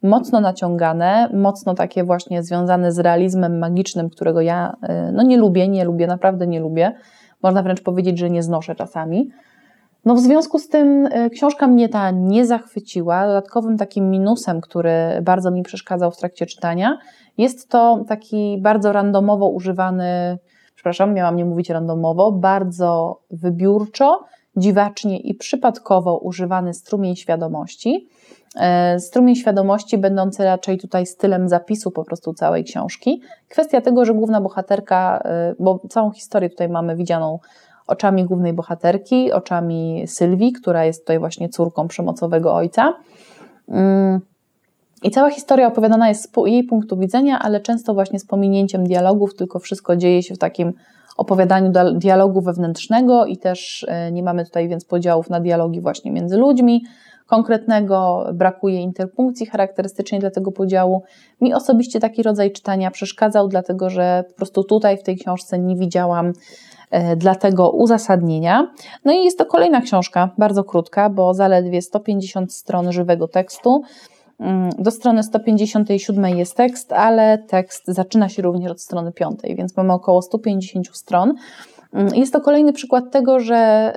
mocno 0.02 0.40
naciągane, 0.40 1.28
mocno 1.32 1.74
takie 1.74 2.04
właśnie 2.04 2.42
związane 2.42 2.92
z 2.92 2.98
realizmem 2.98 3.58
magicznym, 3.58 4.10
którego 4.10 4.40
ja 4.40 4.76
e, 4.82 5.12
no, 5.12 5.22
nie 5.22 5.36
lubię, 5.36 5.68
nie 5.68 5.84
lubię, 5.84 6.06
naprawdę 6.06 6.46
nie 6.46 6.60
lubię 6.60 6.92
można 7.42 7.62
wręcz 7.62 7.82
powiedzieć, 7.82 8.18
że 8.18 8.30
nie 8.30 8.42
znoszę 8.42 8.74
czasami. 8.74 9.30
No 10.04 10.14
w 10.14 10.20
związku 10.20 10.58
z 10.58 10.68
tym 10.68 11.08
e, 11.10 11.30
książka 11.30 11.66
mnie 11.66 11.88
ta 11.88 12.10
nie 12.10 12.46
zachwyciła. 12.46 13.26
Dodatkowym 13.26 13.78
takim 13.78 14.10
minusem, 14.10 14.60
który 14.60 14.92
bardzo 15.22 15.50
mi 15.50 15.62
przeszkadzał 15.62 16.10
w 16.10 16.16
trakcie 16.16 16.46
czytania, 16.46 16.98
jest 17.38 17.68
to 17.68 18.04
taki 18.08 18.58
bardzo 18.60 18.92
randomowo 18.92 19.48
używany, 19.48 20.38
przepraszam, 20.74 21.14
miałam 21.14 21.36
nie 21.36 21.44
mówić 21.44 21.70
randomowo, 21.70 22.32
bardzo 22.32 23.20
wybiórczo, 23.30 24.24
dziwacznie 24.56 25.18
i 25.18 25.34
przypadkowo 25.34 26.18
używany 26.18 26.74
strumień 26.74 27.16
świadomości. 27.16 28.08
E, 28.56 29.00
strumień 29.00 29.36
świadomości, 29.36 29.98
będący 29.98 30.44
raczej 30.44 30.78
tutaj 30.78 31.06
stylem 31.06 31.48
zapisu 31.48 31.90
po 31.90 32.04
prostu 32.04 32.34
całej 32.34 32.64
książki. 32.64 33.22
Kwestia 33.48 33.80
tego, 33.80 34.04
że 34.04 34.14
główna 34.14 34.40
bohaterka, 34.40 35.22
e, 35.24 35.54
bo 35.58 35.80
całą 35.90 36.10
historię 36.10 36.50
tutaj 36.50 36.68
mamy 36.68 36.96
widzianą 36.96 37.38
oczami 37.86 38.24
głównej 38.24 38.52
bohaterki, 38.52 39.32
oczami 39.32 40.02
Sylwii, 40.06 40.52
która 40.52 40.84
jest 40.84 41.00
tutaj 41.00 41.18
właśnie 41.18 41.48
córką 41.48 41.88
przemocowego 41.88 42.54
ojca. 42.54 42.94
Mm, 43.68 44.20
I 45.02 45.10
cała 45.10 45.30
historia 45.30 45.66
opowiadana 45.66 46.08
jest 46.08 46.22
z 46.22 46.28
jej 46.46 46.64
punktu 46.64 46.96
widzenia, 46.96 47.38
ale 47.38 47.60
często 47.60 47.94
właśnie 47.94 48.18
z 48.18 48.26
pominięciem 48.26 48.84
dialogów, 48.84 49.34
tylko 49.34 49.58
wszystko 49.58 49.96
dzieje 49.96 50.22
się 50.22 50.34
w 50.34 50.38
takim 50.38 50.72
opowiadaniu 51.20 51.72
dialogu 51.94 52.40
wewnętrznego 52.40 53.26
i 53.26 53.36
też 53.36 53.86
e, 53.88 54.12
nie 54.12 54.22
mamy 54.22 54.44
tutaj 54.44 54.68
więc 54.68 54.84
podziałów 54.84 55.30
na 55.30 55.40
dialogi 55.40 55.80
właśnie 55.80 56.10
między 56.10 56.36
ludźmi, 56.36 56.82
konkretnego, 57.26 58.26
brakuje 58.34 58.80
interpunkcji 58.80 59.46
charakterystycznej 59.46 60.20
dla 60.20 60.30
tego 60.30 60.52
podziału. 60.52 61.02
Mi 61.40 61.54
osobiście 61.54 62.00
taki 62.00 62.22
rodzaj 62.22 62.52
czytania 62.52 62.90
przeszkadzał, 62.90 63.48
dlatego 63.48 63.90
że 63.90 64.24
po 64.28 64.34
prostu 64.34 64.64
tutaj 64.64 64.98
w 64.98 65.02
tej 65.02 65.16
książce 65.16 65.58
nie 65.58 65.76
widziałam 65.76 66.32
e, 66.90 67.16
dla 67.16 67.34
tego 67.34 67.70
uzasadnienia. 67.70 68.70
No 69.04 69.12
i 69.12 69.24
jest 69.24 69.38
to 69.38 69.46
kolejna 69.46 69.80
książka, 69.80 70.30
bardzo 70.38 70.64
krótka, 70.64 71.10
bo 71.10 71.34
zaledwie 71.34 71.82
150 71.82 72.52
stron 72.52 72.92
żywego 72.92 73.28
tekstu. 73.28 73.82
Mm, 74.40 74.70
do 74.78 74.90
strony 74.90 75.22
157 75.22 76.38
jest 76.38 76.56
tekst, 76.56 76.92
ale 76.92 77.38
tekst 77.38 77.82
zaczyna 77.86 78.28
się 78.28 78.42
również 78.42 78.72
od 78.72 78.80
strony 78.80 79.12
5, 79.12 79.40
więc 79.44 79.76
mamy 79.76 79.92
około 79.92 80.22
150 80.22 80.96
stron. 80.96 81.34
Mm, 81.92 82.14
jest 82.14 82.32
to 82.32 82.40
kolejny 82.40 82.72
przykład 82.72 83.10
tego, 83.10 83.40
że 83.40 83.92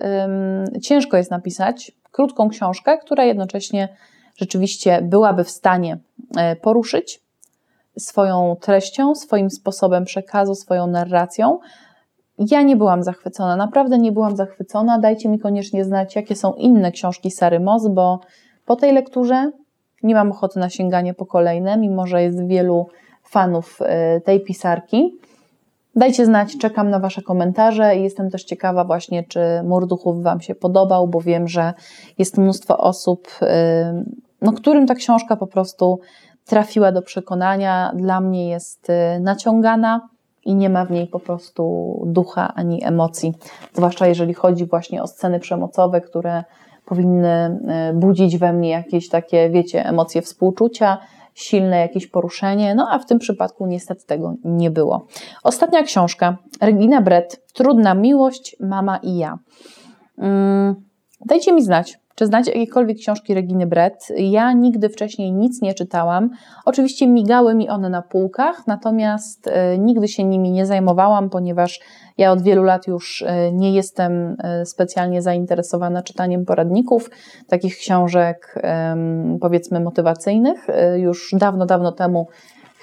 ciężko 0.81 1.17
jest 1.17 1.31
napisać 1.31 1.91
krótką 2.11 2.49
książkę, 2.49 2.97
która 2.97 3.23
jednocześnie 3.23 3.89
rzeczywiście 4.35 5.01
byłaby 5.01 5.43
w 5.43 5.49
stanie 5.49 5.97
e, 6.37 6.55
poruszyć 6.55 7.21
swoją 7.99 8.55
treścią, 8.61 9.15
swoim 9.15 9.49
sposobem 9.49 10.05
przekazu, 10.05 10.55
swoją 10.55 10.87
narracją. 10.87 11.59
Ja 12.37 12.61
nie 12.61 12.75
byłam 12.75 13.03
zachwycona, 13.03 13.55
naprawdę 13.55 13.97
nie 13.97 14.11
byłam 14.11 14.35
zachwycona. 14.35 14.99
Dajcie 14.99 15.29
mi 15.29 15.39
koniecznie 15.39 15.85
znać, 15.85 16.15
jakie 16.15 16.35
są 16.35 16.53
inne 16.53 16.91
książki 16.91 17.31
Sary 17.31 17.59
Moss, 17.59 17.87
bo 17.87 18.19
po 18.65 18.75
tej 18.75 18.93
lekturze 18.93 19.51
nie 20.03 20.15
mam 20.15 20.31
ochoty 20.31 20.59
na 20.59 20.69
sięganie 20.69 21.13
po 21.13 21.25
kolejne, 21.25 21.77
mimo 21.77 22.07
że 22.07 22.23
jest 22.23 22.47
wielu 22.47 22.87
fanów 23.23 23.79
e, 23.81 24.21
tej 24.21 24.41
pisarki. 24.41 25.19
Dajcie 25.95 26.25
znać, 26.25 26.57
czekam 26.57 26.89
na 26.89 26.99
Wasze 26.99 27.21
komentarze 27.21 27.95
i 27.95 28.03
jestem 28.03 28.29
też 28.29 28.43
ciekawa 28.43 28.83
właśnie, 28.83 29.23
czy 29.23 29.39
Mur 29.63 29.87
Duchów 29.87 30.23
Wam 30.23 30.41
się 30.41 30.55
podobał, 30.55 31.07
bo 31.07 31.21
wiem, 31.21 31.47
że 31.47 31.73
jest 32.17 32.37
mnóstwo 32.37 32.77
osób, 32.77 33.27
y, 33.41 33.45
no, 34.41 34.51
którym 34.51 34.87
ta 34.87 34.95
książka 34.95 35.35
po 35.35 35.47
prostu 35.47 35.99
trafiła 36.45 36.91
do 36.91 37.01
przekonania. 37.01 37.91
Dla 37.95 38.21
mnie 38.21 38.49
jest 38.49 38.89
y, 38.89 39.19
naciągana 39.19 40.09
i 40.45 40.55
nie 40.55 40.69
ma 40.69 40.85
w 40.85 40.91
niej 40.91 41.07
po 41.07 41.19
prostu 41.19 41.93
ducha 42.05 42.53
ani 42.55 42.83
emocji. 42.85 43.33
Zwłaszcza 43.73 44.07
jeżeli 44.07 44.33
chodzi 44.33 44.65
właśnie 44.65 45.03
o 45.03 45.07
sceny 45.07 45.39
przemocowe, 45.39 46.01
które 46.01 46.43
powinny 46.85 47.59
y, 47.91 47.93
budzić 47.93 48.37
we 48.37 48.53
mnie 48.53 48.69
jakieś 48.69 49.09
takie, 49.09 49.49
wiecie, 49.49 49.85
emocje 49.85 50.21
współczucia, 50.21 50.97
silne 51.33 51.79
jakieś 51.79 52.07
poruszenie, 52.07 52.75
no 52.75 52.87
a 52.91 52.99
w 52.99 53.05
tym 53.05 53.19
przypadku 53.19 53.65
niestety 53.65 54.05
tego 54.05 54.33
nie 54.43 54.71
było. 54.71 55.05
Ostatnia 55.43 55.83
książka, 55.83 56.37
Regina 56.61 57.01
Brett, 57.01 57.53
Trudna 57.53 57.93
miłość, 57.93 58.55
mama 58.59 58.97
i 58.97 59.17
ja. 59.17 59.37
Hmm, 60.15 60.75
dajcie 61.25 61.53
mi 61.53 61.63
znać, 61.63 61.99
czy 62.15 62.25
znacie 62.25 62.51
jakiekolwiek 62.51 62.97
książki 62.97 63.33
Reginy 63.33 63.67
Brett? 63.67 64.07
Ja 64.17 64.53
nigdy 64.53 64.89
wcześniej 64.89 65.31
nic 65.31 65.61
nie 65.61 65.73
czytałam. 65.73 66.29
Oczywiście 66.65 67.07
migały 67.07 67.55
mi 67.55 67.69
one 67.69 67.89
na 67.89 68.01
półkach, 68.01 68.67
natomiast 68.67 69.47
e, 69.47 69.77
nigdy 69.77 70.07
się 70.07 70.23
nimi 70.23 70.51
nie 70.51 70.65
zajmowałam, 70.65 71.29
ponieważ 71.29 71.79
ja 72.17 72.31
od 72.31 72.41
wielu 72.41 72.63
lat 72.63 72.87
już 72.87 73.21
e, 73.21 73.51
nie 73.51 73.73
jestem 73.73 74.35
e, 74.39 74.65
specjalnie 74.65 75.21
zainteresowana 75.21 76.01
czytaniem 76.01 76.45
poradników, 76.45 77.09
takich 77.47 77.77
książek 77.77 78.55
powiedzmy 79.41 79.79
motywacyjnych. 79.79 80.67
Już 80.95 81.35
dawno, 81.37 81.65
dawno 81.65 81.91
temu 81.91 82.27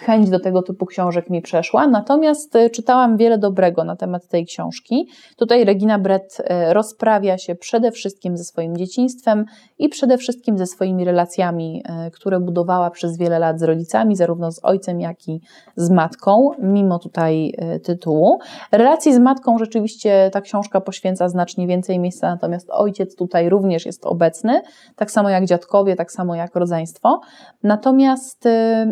chęć 0.00 0.30
do 0.30 0.40
tego 0.40 0.62
typu 0.62 0.86
książek 0.86 1.30
mi 1.30 1.42
przeszła, 1.42 1.86
natomiast 1.86 2.56
e, 2.56 2.70
czytałam 2.70 3.16
wiele 3.16 3.38
dobrego 3.38 3.84
na 3.84 3.96
temat 3.96 4.28
tej 4.28 4.46
książki. 4.46 5.08
Tutaj 5.36 5.64
Regina 5.64 5.98
Brett 5.98 6.42
e, 6.44 6.74
rozprawia 6.74 7.38
się 7.38 7.54
przede 7.54 7.92
wszystkim 7.92 8.36
ze 8.36 8.44
swoim 8.44 8.76
dzieciństwem 8.76 9.44
i 9.78 9.88
przede 9.88 10.18
wszystkim 10.18 10.58
ze 10.58 10.66
swoimi 10.66 11.04
relacjami, 11.04 11.82
e, 11.84 12.10
które 12.10 12.40
budowała 12.40 12.90
przez 12.90 13.18
wiele 13.18 13.38
lat 13.38 13.60
z 13.60 13.62
rodzicami, 13.62 14.16
zarówno 14.16 14.52
z 14.52 14.64
ojcem, 14.64 15.00
jak 15.00 15.28
i 15.28 15.40
z 15.76 15.90
matką, 15.90 16.50
mimo 16.58 16.98
tutaj 16.98 17.54
tytułu. 17.84 18.38
Relacji 18.72 19.14
z 19.14 19.18
matką 19.18 19.58
rzeczywiście 19.58 20.30
ta 20.32 20.40
książka 20.40 20.80
poświęca 20.80 21.28
znacznie 21.28 21.66
więcej 21.66 21.98
miejsca, 21.98 22.30
natomiast 22.30 22.70
ojciec 22.70 23.16
tutaj 23.16 23.48
również 23.48 23.86
jest 23.86 24.06
obecny, 24.06 24.62
tak 24.96 25.10
samo 25.10 25.30
jak 25.30 25.44
dziadkowie, 25.44 25.96
tak 25.96 26.12
samo 26.12 26.34
jak 26.34 26.56
rodzeństwo. 26.56 27.20
Natomiast 27.62 28.48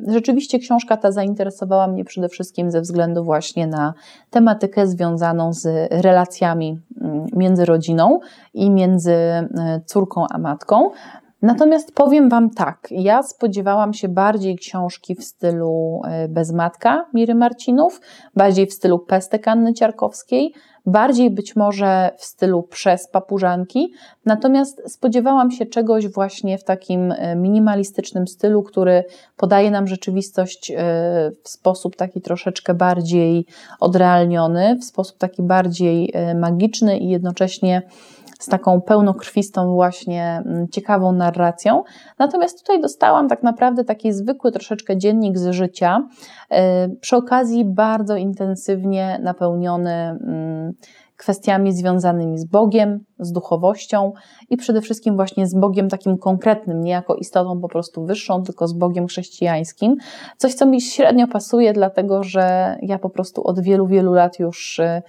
rzeczywiście 0.06 0.58
książka 0.58 0.97
ta 0.98 1.12
zainteresowała 1.12 1.86
mnie 1.86 2.04
przede 2.04 2.28
wszystkim 2.28 2.70
ze 2.70 2.80
względu 2.80 3.24
właśnie 3.24 3.66
na 3.66 3.94
tematykę 4.30 4.86
związaną 4.86 5.52
z 5.52 5.92
relacjami 5.92 6.80
mm, 7.00 7.26
między 7.36 7.64
rodziną 7.64 8.20
i 8.54 8.70
między 8.70 9.12
e, 9.12 9.46
córką 9.86 10.26
a 10.30 10.38
matką. 10.38 10.90
Natomiast 11.42 11.94
powiem 11.94 12.28
Wam 12.28 12.50
tak, 12.50 12.88
ja 12.90 13.22
spodziewałam 13.22 13.94
się 13.94 14.08
bardziej 14.08 14.56
książki 14.56 15.14
w 15.14 15.24
stylu 15.24 16.00
e, 16.04 16.28
Bezmatka 16.28 17.06
Miry 17.14 17.34
Marcinów, 17.34 18.00
bardziej 18.34 18.66
w 18.66 18.72
stylu 18.72 18.98
Pestek 18.98 19.48
Anny 19.48 19.74
Ciarkowskiej, 19.74 20.52
bardziej 20.86 21.30
być 21.30 21.56
może 21.56 22.10
w 22.16 22.24
stylu 22.24 22.62
przez 22.62 23.08
papużanki, 23.08 23.92
natomiast 24.24 24.92
spodziewałam 24.92 25.50
się 25.50 25.66
czegoś 25.66 26.08
właśnie 26.08 26.58
w 26.58 26.64
takim 26.64 27.12
e, 27.12 27.36
minimalistycznym 27.36 28.28
stylu, 28.28 28.62
który 28.62 29.04
podaje 29.36 29.70
nam 29.70 29.86
rzeczywistość 29.86 30.70
e, 30.70 30.76
w 31.44 31.48
sposób 31.48 31.96
taki 31.96 32.20
troszeczkę 32.20 32.74
bardziej 32.74 33.46
odrealniony, 33.80 34.76
w 34.76 34.84
sposób 34.84 35.18
taki 35.18 35.42
bardziej 35.42 36.12
magiczny 36.34 36.98
i 36.98 37.08
jednocześnie 37.08 37.82
z 38.38 38.46
taką 38.46 38.80
pełnokrwistą 38.80 39.74
właśnie 39.74 40.42
mm, 40.46 40.68
ciekawą 40.68 41.12
narracją. 41.12 41.82
Natomiast 42.18 42.60
tutaj 42.60 42.80
dostałam 42.80 43.28
tak 43.28 43.42
naprawdę 43.42 43.84
taki 43.84 44.12
zwykły 44.12 44.52
troszeczkę 44.52 44.96
dziennik 44.96 45.38
z 45.38 45.50
życia, 45.50 46.08
y, 46.52 46.56
przy 47.00 47.16
okazji 47.16 47.64
bardzo 47.64 48.16
intensywnie 48.16 49.20
napełniony 49.22 49.92
mm, 49.92 50.72
kwestiami 51.18 51.72
związanymi 51.72 52.38
z 52.38 52.44
Bogiem, 52.44 53.04
z 53.18 53.32
duchowością 53.32 54.12
i 54.50 54.56
przede 54.56 54.80
wszystkim 54.80 55.16
właśnie 55.16 55.46
z 55.46 55.54
Bogiem 55.54 55.88
takim 55.88 56.18
konkretnym, 56.18 56.80
nie 56.80 56.90
jako 56.90 57.14
istotą 57.14 57.60
po 57.60 57.68
prostu 57.68 58.04
wyższą, 58.04 58.42
tylko 58.42 58.68
z 58.68 58.72
Bogiem 58.72 59.06
chrześcijańskim. 59.06 59.96
Coś, 60.36 60.54
co 60.54 60.66
mi 60.66 60.80
średnio 60.80 61.26
pasuje, 61.26 61.72
dlatego 61.72 62.22
że 62.22 62.76
ja 62.82 62.98
po 62.98 63.10
prostu 63.10 63.46
od 63.46 63.60
wielu, 63.60 63.86
wielu 63.86 64.12
lat 64.12 64.38
już 64.38 64.78
y, 64.78 65.02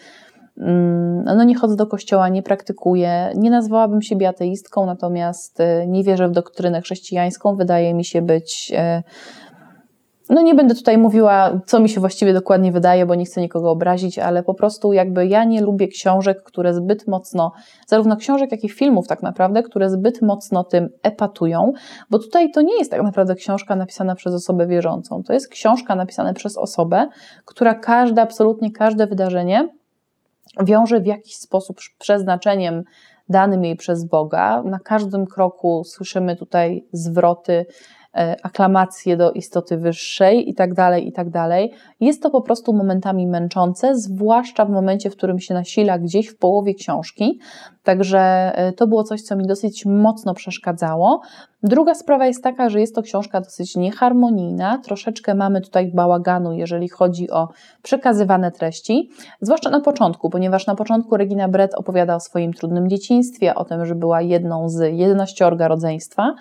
no 1.25 1.43
nie 1.43 1.55
chodzę 1.55 1.75
do 1.75 1.87
kościoła, 1.87 2.29
nie 2.29 2.43
praktykuję, 2.43 3.31
nie 3.35 3.49
nazwałabym 3.49 4.01
siebie 4.01 4.29
ateistką, 4.29 4.85
natomiast 4.85 5.59
e, 5.59 5.87
nie 5.87 6.03
wierzę 6.03 6.27
w 6.27 6.31
doktrynę 6.31 6.81
chrześcijańską. 6.81 7.55
Wydaje 7.55 7.93
mi 7.93 8.05
się 8.05 8.21
być. 8.21 8.71
E, 8.75 9.03
no 10.29 10.41
nie 10.41 10.55
będę 10.55 10.75
tutaj 10.75 10.97
mówiła, 10.97 11.59
co 11.65 11.79
mi 11.79 11.89
się 11.89 11.99
właściwie 11.99 12.33
dokładnie 12.33 12.71
wydaje, 12.71 13.05
bo 13.05 13.15
nie 13.15 13.25
chcę 13.25 13.41
nikogo 13.41 13.71
obrazić, 13.71 14.19
ale 14.19 14.43
po 14.43 14.53
prostu 14.53 14.93
jakby 14.93 15.27
ja 15.27 15.43
nie 15.43 15.61
lubię 15.61 15.87
książek, 15.87 16.43
które 16.43 16.73
zbyt 16.73 17.07
mocno, 17.07 17.51
zarówno 17.87 18.17
książek, 18.17 18.51
jak 18.51 18.63
i 18.63 18.69
filmów 18.69 19.07
tak 19.07 19.23
naprawdę, 19.23 19.63
które 19.63 19.89
zbyt 19.89 20.21
mocno 20.21 20.63
tym 20.63 20.89
epatują, 21.03 21.71
bo 22.09 22.19
tutaj 22.19 22.51
to 22.51 22.61
nie 22.61 22.77
jest 22.77 22.91
tak 22.91 23.03
naprawdę 23.03 23.35
książka 23.35 23.75
napisana 23.75 24.15
przez 24.15 24.33
osobę 24.33 24.67
wierzącą. 24.67 25.23
To 25.23 25.33
jest 25.33 25.47
książka 25.47 25.95
napisana 25.95 26.33
przez 26.33 26.57
osobę, 26.57 27.07
która 27.45 27.73
każde, 27.73 28.21
absolutnie 28.21 28.71
każde 28.71 29.07
wydarzenie 29.07 29.78
wiąże 30.63 30.99
w 30.99 31.05
jakiś 31.05 31.35
sposób 31.35 31.77
przeznaczeniem 31.99 32.83
danym 33.29 33.63
jej 33.63 33.75
przez 33.75 34.05
Boga. 34.05 34.63
Na 34.63 34.79
każdym 34.79 35.25
kroku 35.25 35.83
słyszymy 35.83 36.35
tutaj 36.35 36.85
zwroty, 36.91 37.65
e, 38.17 38.35
aklamacje 38.43 39.17
do 39.17 39.31
istoty 39.31 39.77
wyższej 39.77 40.49
i 40.49 40.53
tak 40.53 40.73
dalej, 40.73 41.07
i 41.07 41.11
tak 41.11 41.29
dalej. 41.29 41.71
Jest 41.99 42.23
to 42.23 42.29
po 42.29 42.41
prostu 42.41 42.73
momentami 42.73 43.27
męczące, 43.27 43.95
zwłaszcza 43.95 44.65
w 44.65 44.69
momencie, 44.69 45.09
w 45.09 45.15
którym 45.15 45.39
się 45.39 45.53
nasila 45.53 45.99
gdzieś 45.99 46.27
w 46.27 46.37
połowie 46.37 46.73
książki. 46.73 47.39
Także 47.83 48.19
e, 48.55 48.73
to 48.73 48.87
było 48.87 49.03
coś, 49.03 49.21
co 49.21 49.35
mi 49.35 49.47
dosyć 49.47 49.85
mocno 49.85 50.33
przeszkadzało. 50.33 51.21
Druga 51.63 51.95
sprawa 51.95 52.25
jest 52.25 52.43
taka, 52.43 52.69
że 52.69 52.79
jest 52.79 52.95
to 52.95 53.01
książka 53.01 53.41
dosyć 53.41 53.75
nieharmonijna, 53.75 54.77
troszeczkę 54.77 55.35
mamy 55.35 55.61
tutaj 55.61 55.91
bałaganu, 55.93 56.53
jeżeli 56.53 56.89
chodzi 56.89 57.29
o 57.29 57.47
przekazywane 57.83 58.51
treści, 58.51 59.09
zwłaszcza 59.41 59.69
na 59.69 59.79
początku, 59.79 60.29
ponieważ 60.29 60.67
na 60.67 60.75
początku 60.75 61.17
Regina 61.17 61.47
Brett 61.47 61.75
opowiada 61.75 62.15
o 62.15 62.19
swoim 62.19 62.53
trudnym 62.53 62.89
dzieciństwie, 62.89 63.55
o 63.55 63.65
tym, 63.65 63.85
że 63.85 63.95
była 63.95 64.21
jedną 64.21 64.69
z 64.69 64.97
jedenaściorga 64.97 65.67
rodzeństwa, 65.67 66.35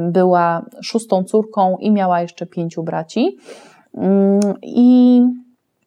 była 0.00 0.66
szóstą 0.82 1.24
córką 1.24 1.76
i 1.80 1.90
miała 1.90 2.20
jeszcze 2.20 2.46
pięciu 2.46 2.82
braci. 2.82 3.36
Mm, 3.94 4.40
I 4.62 5.20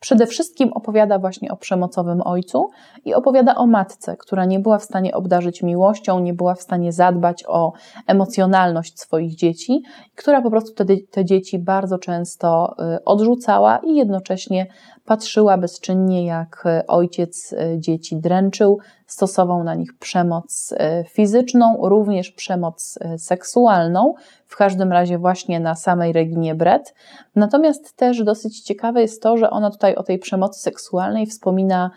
Przede 0.01 0.27
wszystkim 0.27 0.74
opowiada 0.74 1.20
właśnie 1.20 1.51
o 1.51 1.58
przemocowym 1.58 2.22
ojcu 2.22 2.70
i 3.05 3.13
opowiada 3.13 3.55
o 3.55 3.67
matce, 3.67 4.17
która 4.17 4.46
nie 4.46 4.60
była 4.60 4.77
w 4.77 4.84
stanie 4.84 5.13
obdarzyć 5.15 5.63
miłością, 5.63 6.20
nie 6.20 6.34
była 6.34 6.55
w 6.55 6.62
stanie 6.62 6.93
zadbać 6.93 7.43
o 7.48 7.74
emocjonalność 8.08 9.00
swoich 9.00 9.36
dzieci, 9.36 9.81
która 10.15 10.41
po 10.41 10.50
prostu 10.50 10.74
te, 10.74 10.86
te 11.12 11.25
dzieci 11.25 11.60
bardzo 11.60 11.98
często 11.98 12.75
y, 12.96 13.03
odrzucała 13.03 13.77
i 13.77 13.96
jednocześnie 13.96 14.67
patrzyła 15.12 15.58
bezczynnie, 15.58 16.25
jak 16.25 16.63
y, 16.65 16.88
ojciec 16.88 17.53
y, 17.53 17.80
dzieci 17.80 18.18
dręczył, 18.18 18.80
stosował 19.08 19.63
na 19.63 19.75
nich 19.75 19.98
przemoc 19.98 20.74
fizyczną, 21.10 21.77
również 21.82 22.32
przemoc 22.32 23.00
seksualną, 23.18 24.13
w 24.48 24.56
każdym 24.56 24.91
razie 24.91 25.18
właśnie 25.18 25.60
na 25.60 25.75
samej 25.75 26.13
Reginie 26.13 26.56
Brett. 26.56 26.94
Natomiast 27.36 27.96
też 27.96 28.24
dosyć 28.24 28.62
ciekawe 28.62 29.01
jest 29.01 29.22
to, 29.22 29.38
że 29.38 29.50
ona 29.50 29.72
tutaj 29.72 29.96
o 29.96 30.03
tej 30.03 30.20
przemocy 30.20 30.60
seksualnej 30.60 31.25
wspomina 31.25 31.91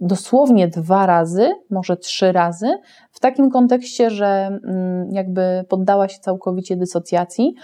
dosłownie 0.00 0.68
dwa 0.68 1.06
razy, 1.06 1.52
może 1.70 1.96
trzy 1.96 2.32
razy, 2.32 2.66
w 3.10 3.20
takim 3.20 3.50
kontekście, 3.50 4.10
że 4.10 4.26
mm, 4.64 5.12
jakby 5.12 5.64
poddała 5.68 6.08
się 6.08 6.18
całkowicie 6.18 6.76
dysocjacji. 6.76 7.54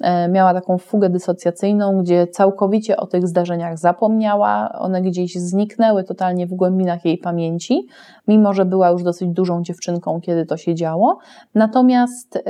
E, 0.00 0.28
miała 0.28 0.54
taką 0.54 0.78
fugę 0.78 1.10
dysocjacyjną, 1.10 2.02
gdzie 2.02 2.26
całkowicie 2.26 2.96
o 2.96 3.06
tych 3.06 3.28
zdarzeniach 3.28 3.78
zapomniała, 3.78 4.72
one 4.78 5.02
gdzieś 5.02 5.34
zniknęły 5.34 6.04
totalnie 6.04 6.46
w 6.46 6.54
głębinach 6.54 7.04
jej 7.04 7.18
pamięci, 7.18 7.86
mimo 8.28 8.52
że 8.52 8.64
była 8.64 8.90
już 8.90 9.02
dosyć 9.02 9.28
dużą 9.28 9.62
dziewczynką, 9.62 10.20
kiedy 10.20 10.46
to 10.46 10.56
się 10.56 10.74
działo. 10.74 11.18
Natomiast 11.54 12.44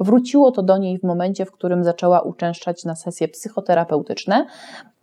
wróciło 0.00 0.50
to 0.50 0.62
do 0.62 0.78
niej 0.78 0.98
w 0.98 1.02
momencie, 1.02 1.44
w 1.44 1.52
którym 1.52 1.84
zaczęła 1.84 2.20
uczęszczać 2.20 2.84
na 2.84 2.94
sesje 2.94 3.28
psychoterapeutyczne. 3.28 4.46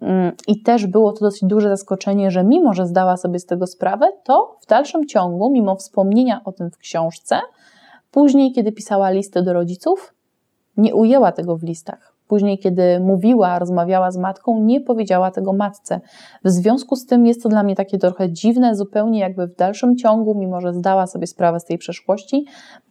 Mm, 0.02 0.32
I 0.48 0.62
też 0.62 0.88
było 0.88 1.14
to 1.14 1.20
dosyć 1.20 1.42
duże 1.44 1.70
zaskoczenie, 1.70 2.32
że 2.32 2.44
mimo, 2.44 2.74
że 2.74 2.88
zdała 2.88 3.18
sobie 3.18 3.40
z 3.40 3.46
tego 3.46 3.68
sprawę, 3.68 4.12
to 4.24 4.58
w 4.62 4.66
dalszym 4.66 5.06
ciągu, 5.06 5.50
mimo 5.50 5.76
wspomnienia 5.76 6.42
o 6.46 6.52
tym 6.52 6.72
w 6.72 6.78
książce, 6.78 7.40
później, 8.12 8.52
kiedy 8.52 8.72
pisała 8.72 9.10
listy 9.10 9.42
do 9.42 9.54
rodziców, 9.54 10.14
nie 10.78 10.96
ujęła 10.96 11.32
tego 11.32 11.58
w 11.58 11.64
listach. 11.64 12.18
Później, 12.28 12.60
kiedy 12.60 13.00
mówiła, 13.00 13.60
rozmawiała 13.60 14.12
z 14.12 14.18
matką, 14.18 14.60
nie 14.60 14.82
powiedziała 14.82 15.32
tego 15.32 15.54
matce. 15.54 16.02
W 16.44 16.50
związku 16.50 16.96
z 16.96 17.06
tym 17.06 17.26
jest 17.26 17.44
to 17.44 17.50
dla 17.50 17.64
mnie 17.64 17.76
takie 17.76 17.98
trochę 17.98 18.32
dziwne, 18.32 18.76
zupełnie 18.76 19.20
jakby 19.20 19.48
w 19.48 19.56
dalszym 19.56 19.98
ciągu, 19.98 20.36
mimo 20.36 20.62
że 20.62 20.74
zdała 20.74 21.08
sobie 21.08 21.28
sprawę 21.28 21.60
z 21.60 21.66
tej 21.66 21.78
przeszłości, 21.78 22.46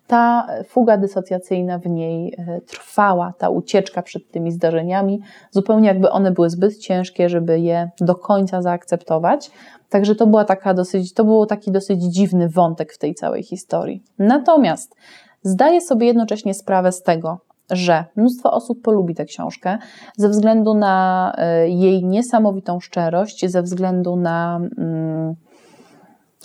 ta 0.06 0.46
fuga 0.68 0.96
dysocjacyjna 0.96 1.78
w 1.78 1.86
niej 1.86 2.34
e, 2.38 2.60
trwała, 2.60 3.32
ta 3.38 3.50
ucieczka 3.50 4.02
przed 4.02 4.30
tymi 4.30 4.52
zdarzeniami, 4.52 5.20
zupełnie 5.50 5.88
jakby 5.88 6.10
one 6.10 6.30
były 6.30 6.50
zbyt 6.50 6.78
ciężkie, 6.78 7.28
żeby 7.28 7.60
je 7.60 7.90
do 8.00 8.14
końca 8.14 8.62
zaakceptować. 8.62 9.50
Także 9.88 10.14
to 10.14 10.26
była 10.26 10.44
taka 10.44 10.74
dosyć, 10.74 11.14
to 11.14 11.24
był 11.24 11.46
taki 11.46 11.72
dosyć 11.72 12.02
dziwny 12.02 12.48
wątek 12.48 12.92
w 12.92 12.98
tej 12.98 13.14
całej 13.14 13.42
historii. 13.42 14.02
Natomiast 14.18 14.96
zdaję 15.42 15.80
sobie 15.80 16.06
jednocześnie 16.06 16.54
sprawę 16.54 16.92
z 16.92 17.02
tego, 17.02 17.45
że 17.70 18.04
mnóstwo 18.16 18.52
osób 18.52 18.82
polubi 18.82 19.14
tę 19.14 19.24
książkę 19.24 19.78
ze 20.16 20.28
względu 20.28 20.74
na 20.74 21.32
e, 21.38 21.68
jej 21.68 22.04
niesamowitą 22.04 22.80
szczerość, 22.80 23.50
ze 23.50 23.62
względu 23.62 24.16
na, 24.16 24.60
mm, 24.78 25.34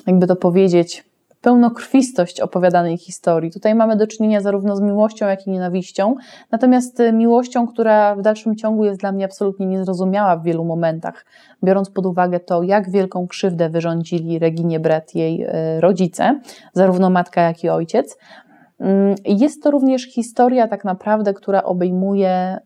jakby 0.08 0.28
to 0.28 0.36
powiedzieć, 0.36 1.12
pełnokrwistość 1.42 2.42
opowiadanej 2.42 2.98
historii. 2.98 3.52
Tutaj 3.52 3.76
mamy 3.76 3.96
do 3.96 4.08
czynienia 4.08 4.42
zarówno 4.42 4.76
z 4.76 4.82
miłością, 4.82 5.28
jak 5.28 5.48
i 5.48 5.50
nienawiścią, 5.50 6.16
natomiast 6.52 7.00
e, 7.00 7.14
miłością, 7.14 7.68
która 7.68 8.16
w 8.16 8.22
dalszym 8.22 8.56
ciągu 8.56 8.86
jest 8.86 9.00
dla 9.00 9.12
mnie 9.12 9.26
absolutnie 9.26 9.66
niezrozumiała 9.66 10.38
w 10.38 10.44
wielu 10.44 10.66
momentach, 10.66 11.26
biorąc 11.64 11.90
pod 11.90 12.06
uwagę 12.06 12.40
to, 12.40 12.64
jak 12.64 12.92
wielką 12.92 13.28
krzywdę 13.28 13.70
wyrządzili 13.70 14.40
Reginie 14.40 14.80
Brett 14.80 15.16
jej 15.16 15.44
e, 15.44 15.82
rodzice, 15.82 16.40
zarówno 16.74 17.10
matka, 17.10 17.42
jak 17.42 17.64
i 17.64 17.70
ojciec. 17.70 18.18
Mm, 18.82 19.16
jest 19.26 19.64
to 19.64 19.72
również 19.72 20.04
historia 20.04 20.68
tak 20.68 20.86
naprawdę, 20.86 21.34
która 21.34 21.64
obejmuje 21.64 22.58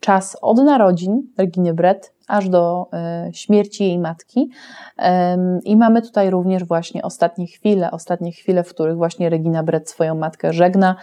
czas 0.00 0.36
od 0.42 0.58
narodzin 0.58 1.22
Reginy 1.38 1.74
Brett 1.74 2.12
aż 2.30 2.48
do 2.48 2.86
e, 2.92 3.30
śmierci 3.32 3.84
jej 3.84 3.98
matki. 3.98 4.50
I 5.64 5.76
mamy 5.76 6.02
tutaj 6.02 6.30
również 6.30 6.64
właśnie 6.64 7.02
ostatnie 7.02 7.46
chwile, 7.46 7.90
ostatnie 7.90 8.32
chwile, 8.32 8.64
w 8.64 8.70
których 8.70 8.96
właśnie 8.96 9.30
Regina 9.30 9.62
Brett 9.62 9.90
swoją 9.90 10.14
matkę 10.14 10.52
żegna, 10.52 10.96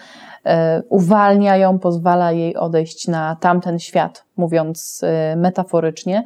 e, 0.45 0.83
uwalnia 0.89 1.57
ją, 1.57 1.79
pozwala 1.79 2.31
jej 2.31 2.55
odejść 2.55 3.07
na 3.07 3.37
tamten 3.39 3.79
świat, 3.79 4.25
mówiąc 4.37 5.01
e, 5.03 5.35
metaforycznie. 5.35 6.23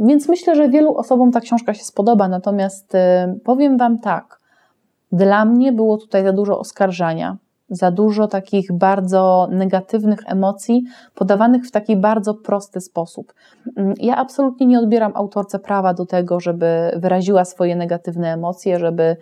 Więc 0.00 0.28
myślę, 0.28 0.54
że 0.54 0.68
wielu 0.68 0.96
osobom 0.96 1.32
ta 1.32 1.40
książka 1.40 1.74
się 1.74 1.84
spodoba, 1.84 2.28
natomiast 2.28 2.96
powiem 3.44 3.78
Wam 3.78 3.98
tak, 3.98 4.39
dla 5.12 5.44
mnie 5.44 5.72
było 5.72 5.98
tutaj 5.98 6.24
za 6.24 6.32
dużo 6.32 6.58
oskarżania, 6.58 7.36
za 7.70 7.90
dużo 7.90 8.28
takich 8.28 8.72
bardzo 8.72 9.48
negatywnych 9.50 10.18
emocji, 10.26 10.82
podawanych 11.14 11.66
w 11.66 11.70
taki 11.70 11.96
bardzo 11.96 12.34
prosty 12.34 12.80
sposób. 12.80 13.34
Mm, 13.76 13.94
ja 13.98 14.16
absolutnie 14.16 14.66
nie 14.66 14.78
odbieram 14.78 15.12
autorce 15.14 15.58
prawa 15.58 15.94
do 15.94 16.06
tego, 16.06 16.40
żeby 16.40 16.66
wyraziła 16.96 17.44
swoje 17.44 17.76
negatywne 17.76 18.32
emocje, 18.32 18.78
żeby 18.78 19.16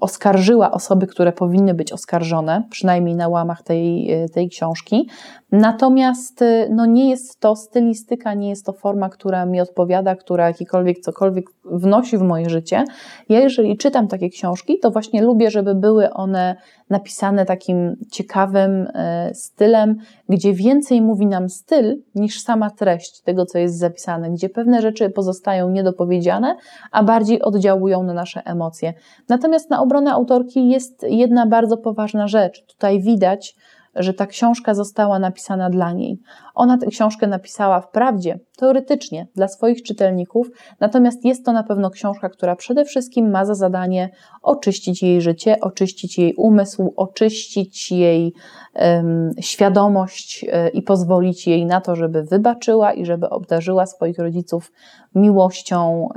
oskarżyła 0.00 0.70
osoby, 0.70 1.06
które 1.06 1.32
powinny 1.32 1.74
być 1.74 1.92
oskarżone, 1.92 2.62
przynajmniej 2.70 3.16
na 3.16 3.28
łamach 3.28 3.62
tej, 3.62 4.10
tej 4.32 4.48
książki. 4.48 5.08
Natomiast 5.52 6.42
y, 6.42 6.68
no, 6.70 6.86
nie 6.86 7.10
jest 7.10 7.40
to 7.40 7.56
stylistyka, 7.56 8.34
nie 8.34 8.48
jest 8.48 8.66
to 8.66 8.72
forma, 8.72 9.08
która 9.08 9.46
mi 9.46 9.60
odpowiada, 9.60 10.16
która 10.16 10.46
jakikolwiek 10.46 11.00
cokolwiek 11.00 11.44
wnosi 11.64 12.18
w 12.18 12.22
moje 12.22 12.50
życie. 12.50 12.84
Ja, 13.28 13.40
jeżeli 13.40 13.76
czytam 13.76 14.08
takie 14.08 14.28
książki, 14.28 14.78
to 14.78 14.90
właśnie 14.90 15.22
lubię, 15.22 15.50
żeby 15.50 15.74
były 15.74 16.10
one 16.10 16.56
napisane 16.90 17.46
takim 17.46 17.96
ciekawym 18.12 18.88
e, 18.94 19.30
stylem, 19.34 19.96
gdzie 20.28 20.52
więcej 20.52 21.02
mówi 21.02 21.26
nam 21.26 21.48
styl 21.48 22.02
niż 22.14 22.42
sama 22.42 22.70
treść 22.70 23.22
tego, 23.22 23.46
co 23.46 23.58
jest 23.58 23.78
zapisane, 23.78 24.30
gdzie 24.30 24.48
pewne 24.48 24.82
rzeczy 24.82 25.10
pozostają 25.10 25.70
niedopowiedziane, 25.70 26.56
a 26.90 27.02
bardziej 27.02 27.42
oddziałują 27.42 28.02
na 28.02 28.14
nasze 28.14 28.42
emocje. 28.44 28.94
Natomiast 29.28 29.70
na 29.70 29.82
obronę 29.82 30.12
autorki 30.12 30.68
jest 30.68 31.06
jedna 31.08 31.46
bardzo 31.46 31.76
poważna 31.76 32.28
rzecz. 32.28 32.66
Tutaj 32.66 33.00
widać, 33.00 33.56
że 33.94 34.14
ta 34.14 34.26
książka 34.26 34.74
została 34.74 35.18
napisana 35.18 35.70
dla 35.70 35.92
niej. 35.92 36.18
Ona 36.54 36.78
tę 36.78 36.86
książkę 36.86 37.26
napisała 37.26 37.80
wprawdzie, 37.80 38.38
teoretycznie, 38.56 39.26
dla 39.34 39.48
swoich 39.48 39.82
czytelników, 39.82 40.50
natomiast 40.80 41.24
jest 41.24 41.44
to 41.44 41.52
na 41.52 41.62
pewno 41.62 41.90
książka, 41.90 42.28
która 42.28 42.56
przede 42.56 42.84
wszystkim 42.84 43.30
ma 43.30 43.44
za 43.44 43.54
zadanie 43.54 44.10
oczyścić 44.42 45.02
jej 45.02 45.20
życie, 45.20 45.60
oczyścić 45.60 46.18
jej 46.18 46.34
umysł, 46.34 46.92
oczyścić 46.96 47.92
jej 47.92 48.32
um, 48.74 49.30
świadomość 49.40 50.44
um, 50.44 50.72
i 50.72 50.82
pozwolić 50.82 51.46
jej 51.46 51.66
na 51.66 51.80
to, 51.80 51.96
żeby 51.96 52.22
wybaczyła 52.22 52.92
i 52.92 53.06
żeby 53.06 53.30
obdarzyła 53.30 53.86
swoich 53.86 54.18
rodziców 54.18 54.72
miłością, 55.14 56.00
um, 56.00 56.12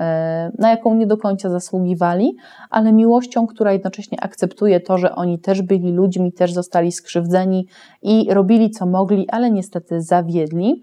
na 0.59 0.69
jaką 0.69 0.95
nie 0.95 1.07
do 1.07 1.17
końca 1.17 1.49
zasługiwali, 1.49 2.35
ale 2.69 2.93
miłością, 2.93 3.47
która 3.47 3.73
jednocześnie 3.73 4.23
akceptuje 4.23 4.79
to, 4.79 4.97
że 4.97 5.15
oni 5.15 5.39
też 5.39 5.61
byli 5.61 5.91
ludźmi, 5.91 6.33
też 6.33 6.53
zostali 6.53 6.91
skrzywdzeni 6.91 7.67
i 8.01 8.33
robili 8.33 8.69
co 8.69 8.85
mogli, 8.85 9.29
ale 9.29 9.51
niestety 9.51 10.01
zawiedli. 10.01 10.81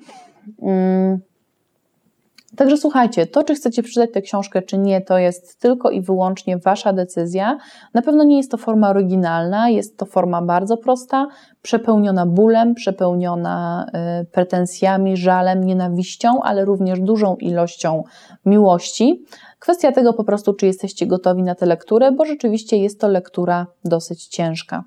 Także 2.57 2.77
słuchajcie, 2.77 3.27
to 3.27 3.43
czy 3.45 3.55
chcecie 3.55 3.83
przeczytać 3.83 4.11
tę 4.13 4.23
książkę, 4.23 4.63
czy 4.63 4.79
nie, 4.79 5.01
to 5.01 5.19
jest 5.19 5.61
tylko 5.61 5.91
i 5.91 6.01
wyłącznie 6.01 6.59
Wasza 6.59 6.93
decyzja. 6.93 7.59
Na 7.95 8.03
pewno 8.03 8.25
nie 8.25 8.37
jest 8.37 8.51
to 8.51 8.57
forma 8.57 8.91
oryginalna, 8.91 9.69
jest 9.69 9.99
to 9.99 10.07
forma 10.07 10.43
bardzo 10.43 10.77
prosta, 10.77 11.27
przepełniona 11.63 12.27
bólem, 12.27 12.75
przepełniona 12.75 13.87
y, 14.23 14.25
pretensjami, 14.25 15.17
żalem, 15.17 15.65
nienawiścią, 15.65 16.43
ale 16.43 16.65
również 16.65 17.01
dużą 17.01 17.37
ilością 17.37 18.03
miłości. 18.47 19.25
Kwestia 19.59 19.93
tego 19.93 20.13
po 20.13 20.25
prostu, 20.25 20.55
czy 20.55 20.67
jesteście 20.67 21.07
gotowi 21.07 21.43
na 21.43 21.55
tę 21.55 21.67
lekturę, 21.67 22.13
bo 22.13 22.25
rzeczywiście 22.25 22.77
jest 22.77 23.01
to 23.01 23.09
lektura 23.09 23.67
dosyć 23.85 24.27
ciężka. 24.27 24.85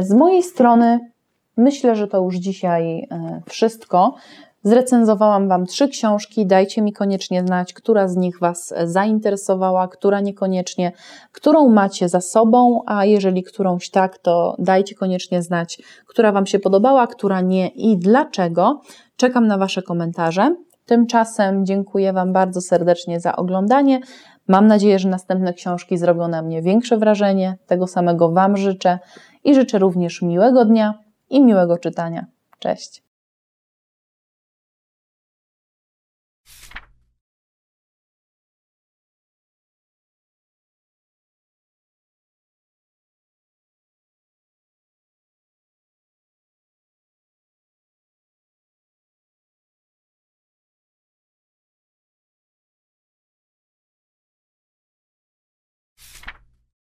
Z 0.00 0.12
mojej 0.14 0.42
strony 0.42 0.98
myślę, 1.56 1.96
że 1.96 2.08
to 2.08 2.22
już 2.22 2.36
dzisiaj 2.36 2.98
y, 2.98 3.42
wszystko. 3.46 4.14
Zrecenzowałam 4.64 5.48
Wam 5.48 5.66
trzy 5.66 5.88
książki. 5.88 6.46
Dajcie 6.46 6.82
mi 6.82 6.92
koniecznie 6.92 7.42
znać, 7.42 7.72
która 7.72 8.08
z 8.08 8.16
nich 8.16 8.38
Was 8.38 8.74
zainteresowała, 8.84 9.88
która 9.88 10.20
niekoniecznie, 10.20 10.92
którą 11.32 11.68
macie 11.68 12.08
za 12.08 12.20
sobą, 12.20 12.80
a 12.86 13.04
jeżeli 13.04 13.42
którąś 13.42 13.90
tak, 13.90 14.18
to 14.18 14.56
dajcie 14.58 14.94
koniecznie 14.94 15.42
znać, 15.42 15.82
która 16.06 16.32
Wam 16.32 16.46
się 16.46 16.58
podobała, 16.58 17.06
która 17.06 17.40
nie 17.40 17.68
i 17.68 17.96
dlaczego. 17.96 18.80
Czekam 19.16 19.46
na 19.46 19.58
Wasze 19.58 19.82
komentarze. 19.82 20.56
Tymczasem 20.86 21.66
dziękuję 21.66 22.12
Wam 22.12 22.32
bardzo 22.32 22.60
serdecznie 22.60 23.20
za 23.20 23.36
oglądanie. 23.36 24.00
Mam 24.48 24.66
nadzieję, 24.66 24.98
że 24.98 25.08
następne 25.08 25.54
książki 25.54 25.98
zrobią 25.98 26.28
na 26.28 26.42
mnie 26.42 26.62
większe 26.62 26.98
wrażenie. 26.98 27.58
Tego 27.66 27.86
samego 27.86 28.32
Wam 28.32 28.56
życzę 28.56 28.98
i 29.44 29.54
życzę 29.54 29.78
również 29.78 30.22
miłego 30.22 30.64
dnia 30.64 30.94
i 31.30 31.42
miłego 31.44 31.78
czytania. 31.78 32.26
Cześć. 32.58 33.11